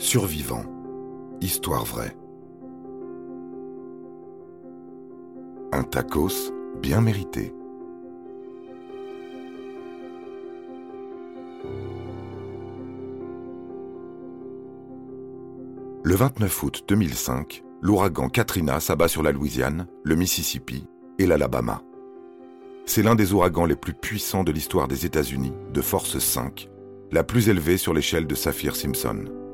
Survivant. 0.00 0.62
Histoire 1.40 1.84
vraie. 1.84 2.16
Un 5.72 5.82
tacos 5.82 6.52
bien 6.80 7.00
mérité. 7.00 7.52
Le 16.04 16.14
29 16.14 16.62
août 16.62 16.84
2005, 16.86 17.64
l'ouragan 17.82 18.28
Katrina 18.28 18.78
s'abat 18.78 19.08
sur 19.08 19.24
la 19.24 19.32
Louisiane, 19.32 19.88
le 20.04 20.14
Mississippi 20.14 20.86
et 21.18 21.26
l'Alabama. 21.26 21.82
C'est 22.86 23.02
l'un 23.02 23.16
des 23.16 23.32
ouragans 23.32 23.66
les 23.66 23.76
plus 23.76 23.94
puissants 23.94 24.44
de 24.44 24.52
l'histoire 24.52 24.86
des 24.86 25.06
États-Unis, 25.06 25.52
de 25.74 25.80
force 25.80 26.20
5, 26.20 26.70
la 27.10 27.24
plus 27.24 27.48
élevée 27.48 27.78
sur 27.78 27.92
l'échelle 27.92 28.28
de 28.28 28.36
Saphir-Simpson. 28.36 29.47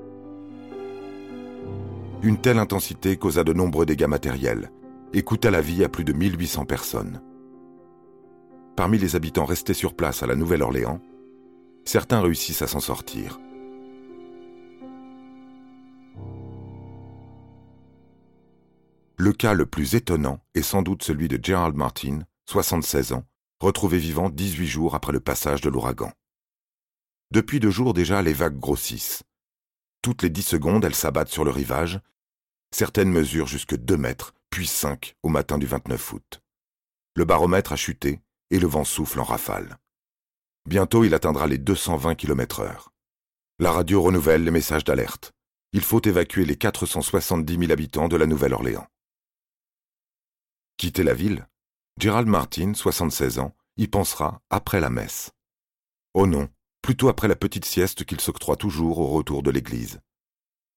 Une 2.24 2.40
telle 2.40 2.58
intensité 2.58 3.18
causa 3.18 3.44
de 3.44 3.52
nombreux 3.52 3.84
dégâts 3.84 4.06
matériels 4.06 4.72
et 5.12 5.20
coûta 5.20 5.50
la 5.50 5.60
vie 5.60 5.84
à 5.84 5.90
plus 5.90 6.04
de 6.04 6.14
1800 6.14 6.64
personnes. 6.64 7.20
Parmi 8.76 8.96
les 8.96 9.14
habitants 9.14 9.44
restés 9.44 9.74
sur 9.74 9.94
place 9.94 10.22
à 10.22 10.26
la 10.26 10.34
Nouvelle-Orléans, 10.34 11.02
certains 11.84 12.22
réussissent 12.22 12.62
à 12.62 12.66
s'en 12.66 12.80
sortir. 12.80 13.38
Le 19.18 19.32
cas 19.34 19.52
le 19.52 19.66
plus 19.66 19.94
étonnant 19.94 20.40
est 20.54 20.62
sans 20.62 20.80
doute 20.80 21.02
celui 21.02 21.28
de 21.28 21.38
Gerald 21.42 21.76
Martin, 21.76 22.20
76 22.46 23.12
ans, 23.12 23.24
retrouvé 23.60 23.98
vivant 23.98 24.30
18 24.30 24.66
jours 24.66 24.94
après 24.94 25.12
le 25.12 25.20
passage 25.20 25.60
de 25.60 25.68
l'ouragan. 25.68 26.10
Depuis 27.32 27.60
deux 27.60 27.68
jours 27.68 27.92
déjà, 27.92 28.22
les 28.22 28.32
vagues 28.32 28.58
grossissent. 28.58 29.24
Toutes 30.00 30.22
les 30.22 30.30
dix 30.30 30.40
secondes, 30.42 30.86
elles 30.86 30.94
s'abattent 30.94 31.28
sur 31.28 31.44
le 31.44 31.50
rivage 31.50 32.00
Certaines 32.76 33.12
mesurent 33.12 33.46
jusque 33.46 33.76
2 33.76 33.96
mètres, 33.96 34.34
puis 34.50 34.66
5 34.66 35.14
au 35.22 35.28
matin 35.28 35.58
du 35.58 35.66
29 35.66 36.12
août. 36.12 36.40
Le 37.14 37.24
baromètre 37.24 37.72
a 37.72 37.76
chuté 37.76 38.20
et 38.50 38.58
le 38.58 38.66
vent 38.66 38.82
souffle 38.82 39.20
en 39.20 39.22
rafale. 39.22 39.78
Bientôt, 40.68 41.04
il 41.04 41.14
atteindra 41.14 41.46
les 41.46 41.58
220 41.58 42.16
km 42.16 42.62
heure. 42.62 42.90
La 43.60 43.70
radio 43.70 44.02
renouvelle 44.02 44.42
les 44.42 44.50
messages 44.50 44.82
d'alerte. 44.82 45.30
Il 45.72 45.82
faut 45.82 46.02
évacuer 46.02 46.44
les 46.44 46.56
470 46.56 47.58
000 47.60 47.70
habitants 47.70 48.08
de 48.08 48.16
la 48.16 48.26
Nouvelle-Orléans. 48.26 48.88
Quitter 50.76 51.04
la 51.04 51.14
ville? 51.14 51.46
Gerald 52.00 52.26
Martin, 52.26 52.74
76 52.74 53.38
ans, 53.38 53.54
y 53.76 53.86
pensera 53.86 54.42
après 54.50 54.80
la 54.80 54.90
messe. 54.90 55.30
Oh 56.12 56.26
non, 56.26 56.48
plutôt 56.82 57.08
après 57.08 57.28
la 57.28 57.36
petite 57.36 57.66
sieste 57.66 58.04
qu'il 58.04 58.20
s'octroie 58.20 58.56
toujours 58.56 58.98
au 58.98 59.06
retour 59.06 59.44
de 59.44 59.52
l'église. 59.52 60.00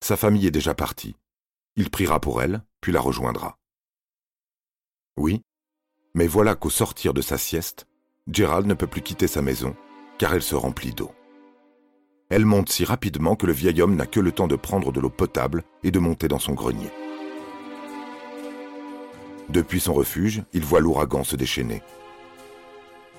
Sa 0.04 0.16
famille 0.16 0.46
est 0.46 0.52
déjà 0.52 0.76
partie, 0.76 1.16
il 1.78 1.90
priera 1.92 2.20
pour 2.20 2.42
elle, 2.42 2.64
puis 2.82 2.92
la 2.92 3.00
rejoindra. 3.00 3.58
Oui, 5.16 5.44
mais 6.16 6.28
voilà 6.28 6.56
qu'au 6.56 6.72
sortir 6.72 7.14
de 7.14 7.22
sa 7.22 7.38
sieste, 7.38 7.88
Gérald 8.32 8.66
ne 8.66 8.74
peut 8.74 8.88
plus 8.88 9.04
quitter 9.04 9.28
sa 9.28 9.44
maison, 9.44 9.76
car 10.18 10.34
elle 10.34 10.42
se 10.42 10.56
remplit 10.56 10.92
d'eau. 10.92 11.12
Elle 12.30 12.46
monte 12.46 12.70
si 12.70 12.84
rapidement 12.84 13.36
que 13.36 13.46
le 13.46 13.54
vieil 13.54 13.82
homme 13.82 13.96
n'a 13.96 14.08
que 14.08 14.20
le 14.20 14.32
temps 14.32 14.48
de 14.48 14.56
prendre 14.56 14.92
de 14.92 15.00
l'eau 15.00 15.10
potable 15.10 15.64
et 15.84 15.92
de 15.92 16.00
monter 16.00 16.28
dans 16.28 16.40
son 16.40 16.54
grenier. 16.54 16.90
Depuis 19.50 19.80
son 19.80 19.94
refuge, 19.94 20.44
il 20.52 20.66
voit 20.66 20.82
l'ouragan 20.82 21.24
se 21.24 21.38
déchaîner. 21.38 21.82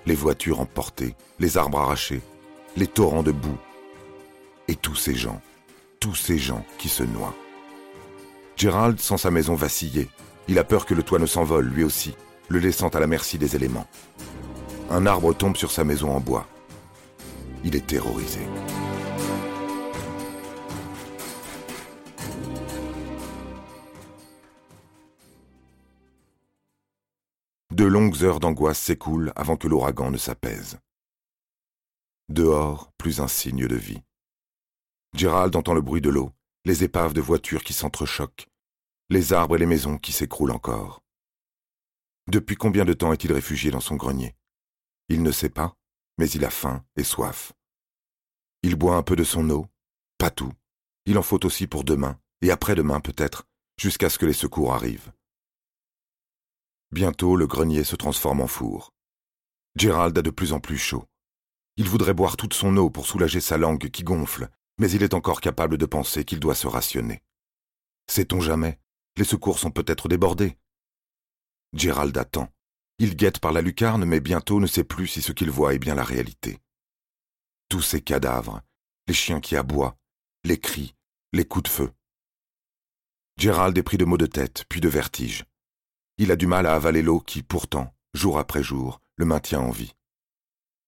Les 0.05 0.15
voitures 0.15 0.61
emportées, 0.61 1.15
les 1.39 1.57
arbres 1.57 1.79
arrachés, 1.79 2.21
les 2.77 2.87
torrents 2.87 3.23
de 3.23 3.33
boue. 3.33 3.59
Et 4.67 4.75
tous 4.75 4.97
ces 4.97 5.15
gens, 5.15 5.41
tous 6.01 6.15
ces 6.15 6.37
gens 6.37 6.67
qui 6.77 6.89
se 6.89 7.03
noient. 7.03 7.35
Gerald 8.59 8.99
sent 8.99 9.19
sa 9.19 9.31
maison 9.31 9.55
vaciller. 9.55 10.09
Il 10.49 10.59
a 10.59 10.65
peur 10.65 10.85
que 10.85 10.93
le 10.93 11.05
toit 11.05 11.21
ne 11.21 11.27
s'envole, 11.27 11.69
lui 11.69 11.85
aussi, 11.85 12.17
le 12.49 12.59
laissant 12.59 12.89
à 12.89 12.99
la 12.99 13.07
merci 13.07 13.39
des 13.39 13.55
éléments. 13.55 13.87
Un 14.91 15.07
arbre 15.07 15.33
tombe 15.33 15.57
sur 15.57 15.71
sa 15.71 15.85
maison 15.85 16.11
en 16.11 16.19
bois. 16.19 16.49
Il 17.63 17.77
est 17.77 17.87
terrorisé. 17.87 18.41
De 27.71 27.85
longues 27.85 28.25
heures 28.25 28.41
d'angoisse 28.41 28.81
s'écoulent 28.81 29.33
avant 29.37 29.57
que 29.57 29.69
l'ouragan 29.69 30.11
ne 30.11 30.17
s'apaise. 30.17 30.81
Dehors, 32.29 32.91
plus 32.99 33.21
un 33.21 33.29
signe 33.29 33.69
de 33.69 33.77
vie. 33.77 34.03
Gerald 35.15 35.55
entend 35.55 35.75
le 35.75 35.81
bruit 35.81 36.01
de 36.01 36.11
l'eau, 36.11 36.33
les 36.65 36.85
épaves 36.85 37.15
de 37.15 37.21
voitures 37.21 37.65
qui 37.65 37.73
s'entrechoquent, 37.73 38.49
les 39.11 39.33
arbres 39.33 39.57
et 39.57 39.59
les 39.59 39.67
maisons 39.67 39.99
qui 39.99 40.13
s'écroulent 40.13 40.51
encore. 40.51 41.03
Depuis 42.27 42.57
combien 42.57 42.85
de 42.85 42.93
temps 42.93 43.13
est-il 43.13 43.33
réfugié 43.33 43.71
dans 43.71 43.81
son 43.81 43.97
grenier? 43.97 44.37
Il 45.09 45.23
ne 45.23 45.33
sait 45.33 45.49
pas, 45.49 45.75
mais 46.19 46.29
il 46.31 46.45
a 46.45 46.51
faim 46.51 46.85
et 46.97 47.05
soif. 47.05 47.53
Il 48.63 48.77
boit 48.77 48.97
un 48.97 49.03
peu 49.03 49.17
de 49.17 49.25
son 49.25 49.49
eau, 49.49 49.67
pas 50.19 50.31
tout. 50.31 50.53
Il 51.07 51.17
en 51.17 51.23
faut 51.23 51.45
aussi 51.47 51.67
pour 51.67 51.85
demain, 51.85 52.21
et 52.43 52.51
après-demain 52.51 53.01
peut-être, 53.01 53.45
jusqu'à 53.81 54.11
ce 54.11 54.19
que 54.19 54.27
les 54.27 54.35
secours 54.35 54.75
arrivent. 54.75 55.13
Bientôt 56.91 57.37
le 57.37 57.47
grenier 57.47 57.85
se 57.85 57.97
transforme 57.97 58.41
en 58.41 58.47
four. 58.47 58.93
Gérald 59.77 60.19
a 60.19 60.23
de 60.23 60.31
plus 60.31 60.53
en 60.53 60.61
plus 60.61 60.79
chaud. 60.79 61.05
Il 61.77 61.89
voudrait 61.89 62.15
boire 62.15 62.37
toute 62.37 62.55
son 62.55 62.77
eau 62.77 62.91
pour 62.91 63.07
soulager 63.07 63.41
sa 63.41 63.57
langue 63.57 63.89
qui 63.91 64.03
gonfle, 64.03 64.51
mais 64.79 64.91
il 64.91 65.03
est 65.03 65.15
encore 65.15 65.41
capable 65.41 65.77
de 65.77 65.87
penser 65.87 66.25
qu'il 66.25 66.41
doit 66.41 66.55
se 66.55 66.67
rationner. 66.67 67.23
Sait-on 68.07 68.41
jamais? 68.41 68.79
Les 69.17 69.25
secours 69.25 69.59
sont 69.59 69.71
peut-être 69.71 70.09
débordés. 70.09 70.57
Gérald 71.73 72.17
attend. 72.17 72.49
Il 72.99 73.17
guette 73.17 73.39
par 73.39 73.53
la 73.53 73.61
lucarne, 73.61 74.05
mais 74.05 74.21
bientôt 74.21 74.61
ne 74.61 74.67
sait 74.67 74.85
plus 74.85 75.07
si 75.07 75.23
ce 75.23 75.33
qu'il 75.33 75.51
voit 75.51 75.75
est 75.75 75.79
bien 75.79 75.95
la 75.95 76.05
réalité. 76.05 76.59
Tous 77.69 77.83
ces 77.83 78.01
cadavres, 78.01 78.63
les 79.07 79.15
chiens 79.15 79.41
qui 79.41 79.57
aboient, 79.57 79.97
les 80.45 80.59
cris, 80.59 80.95
les 81.33 81.45
coups 81.45 81.65
de 81.65 81.69
feu. 81.69 81.93
Gérald 83.37 83.77
est 83.77 83.83
pris 83.83 83.99
de 83.99 84.05
maux 84.05 84.19
de 84.19 84.27
tête, 84.27 84.65
puis 84.69 84.81
de 84.81 84.89
vertige. 84.89 85.45
Il 86.17 86.33
a 86.33 86.37
du 86.37 86.47
mal 86.47 86.67
à 86.67 86.75
avaler 86.75 87.03
l'eau 87.03 87.21
qui, 87.21 87.43
pourtant, 87.43 87.95
jour 88.15 88.39
après 88.39 88.63
jour, 88.63 89.01
le 89.17 89.25
maintient 89.25 89.61
en 89.61 89.71
vie. 89.71 89.95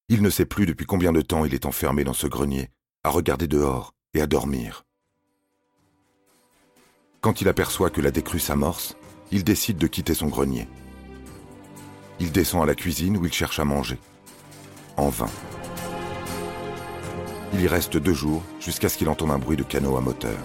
Il 0.08 0.22
ne 0.22 0.30
sait 0.30 0.46
plus 0.46 0.66
depuis 0.66 0.86
combien 0.86 1.12
de 1.12 1.20
temps 1.20 1.44
il 1.44 1.54
est 1.54 1.66
enfermé 1.66 2.02
dans 2.02 2.12
ce 2.12 2.26
grenier, 2.26 2.70
à 3.02 3.10
regarder 3.10 3.48
dehors 3.48 3.94
et 4.14 4.20
à 4.20 4.26
dormir. 4.26 4.84
Quand 7.20 7.40
il 7.40 7.48
aperçoit 7.48 7.90
que 7.90 8.00
la 8.00 8.10
décrue 8.10 8.38
s'amorce, 8.38 8.96
il 9.30 9.44
décide 9.44 9.78
de 9.78 9.86
quitter 9.86 10.14
son 10.14 10.28
grenier. 10.28 10.68
Il 12.18 12.32
descend 12.32 12.62
à 12.62 12.66
la 12.66 12.74
cuisine 12.74 13.16
où 13.16 13.24
il 13.24 13.32
cherche 13.32 13.58
à 13.58 13.64
manger. 13.64 13.98
En 14.96 15.08
vain. 15.08 15.30
Il 17.54 17.60
y 17.62 17.68
reste 17.68 17.96
deux 17.96 18.12
jours 18.12 18.42
jusqu'à 18.60 18.88
ce 18.88 18.98
qu'il 18.98 19.08
entende 19.08 19.30
un 19.30 19.38
bruit 19.38 19.56
de 19.56 19.62
canot 19.62 19.96
à 19.96 20.00
moteur. 20.00 20.38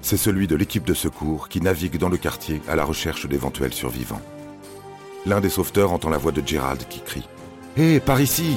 C'est 0.00 0.16
celui 0.16 0.46
de 0.46 0.56
l'équipe 0.56 0.84
de 0.84 0.94
secours 0.94 1.48
qui 1.48 1.60
navigue 1.60 1.98
dans 1.98 2.08
le 2.08 2.16
quartier 2.16 2.62
à 2.68 2.76
la 2.76 2.84
recherche 2.84 3.26
d'éventuels 3.26 3.74
survivants. 3.74 4.22
L'un 5.26 5.40
des 5.40 5.50
sauveteurs 5.50 5.92
entend 5.92 6.08
la 6.08 6.18
voix 6.18 6.32
de 6.32 6.46
Gerald 6.46 6.86
qui 6.88 7.00
crie⁇ 7.00 7.28
Hé, 7.80 8.00
par 8.00 8.20
ici!⁇ 8.20 8.56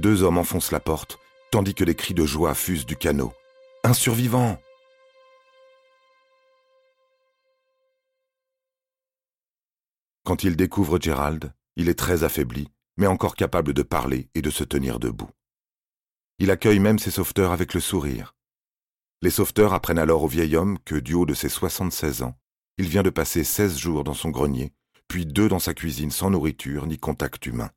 Deux 0.00 0.22
hommes 0.22 0.38
enfoncent 0.38 0.72
la 0.72 0.80
porte 0.80 1.18
tandis 1.50 1.74
que 1.74 1.84
les 1.84 1.94
cris 1.94 2.14
de 2.14 2.24
joie 2.24 2.54
fusent 2.54 2.86
du 2.86 2.96
canot. 2.96 3.34
Un 3.84 3.92
survivant 3.92 4.58
Quand 10.24 10.42
il 10.42 10.56
découvre 10.56 10.98
Gérald, 10.98 11.52
il 11.76 11.90
est 11.90 11.98
très 11.98 12.24
affaibli, 12.24 12.68
mais 12.96 13.06
encore 13.08 13.34
capable 13.34 13.74
de 13.74 13.82
parler 13.82 14.30
et 14.34 14.40
de 14.40 14.48
se 14.48 14.64
tenir 14.64 15.00
debout. 15.00 15.28
Il 16.38 16.50
accueille 16.50 16.78
même 16.78 16.98
ses 16.98 17.10
sauveteurs 17.10 17.52
avec 17.52 17.74
le 17.74 17.80
sourire. 17.80 18.34
Les 19.20 19.28
sauveteurs 19.28 19.74
apprennent 19.74 19.98
alors 19.98 20.22
au 20.22 20.28
vieil 20.28 20.56
homme 20.56 20.78
que, 20.86 20.94
du 20.94 21.12
haut 21.12 21.26
de 21.26 21.34
ses 21.34 21.50
76 21.50 22.22
ans, 22.22 22.38
il 22.78 22.88
vient 22.88 23.02
de 23.02 23.10
passer 23.10 23.44
16 23.44 23.76
jours 23.76 24.04
dans 24.04 24.14
son 24.14 24.30
grenier, 24.30 24.72
puis 25.08 25.26
deux 25.26 25.50
dans 25.50 25.58
sa 25.58 25.74
cuisine 25.74 26.10
sans 26.10 26.30
nourriture 26.30 26.86
ni 26.86 26.96
contact 26.96 27.44
humain. 27.44 27.70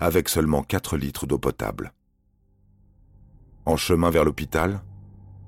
Avec 0.00 0.28
seulement 0.28 0.62
4 0.62 0.96
litres 0.96 1.26
d'eau 1.26 1.38
potable. 1.38 1.92
En 3.66 3.76
chemin 3.76 4.10
vers 4.10 4.24
l'hôpital, 4.24 4.80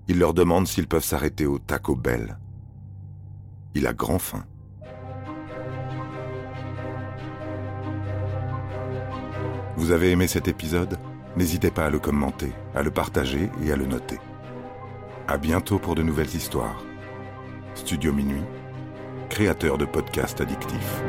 il 0.08 0.19
leur 0.19 0.35
demande 0.35 0.67
s'ils 0.67 0.88
peuvent 0.88 1.05
s'arrêter 1.05 1.47
au 1.47 1.61
Taco 1.61 1.94
Bell. 1.94 2.37
Il 3.76 3.87
a 3.87 3.93
grand 3.93 4.19
faim. 4.19 4.44
Vous 9.76 9.93
avez 9.93 10.11
aimé 10.11 10.26
cet 10.26 10.49
épisode? 10.49 10.99
N'hésitez 11.37 11.70
pas 11.70 11.87
à 11.87 11.91
le 11.91 12.00
commenter, 12.00 12.53
à 12.75 12.82
le 12.82 12.91
partager 12.91 13.50
et 13.62 13.70
à 13.70 13.76
le 13.76 13.87
noter. 13.87 14.19
À 15.29 15.38
bientôt 15.38 15.79
pour 15.79 15.94
de 15.94 16.03
nouvelles 16.03 16.35
histoires. 16.35 16.82
Studio 17.76 18.12
Minuit, 18.12 18.43
créateur 19.29 19.79
de 19.79 19.85
podcasts 19.85 20.41
addictifs. 20.41 21.03